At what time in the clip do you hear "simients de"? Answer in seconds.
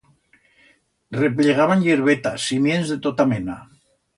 2.49-3.01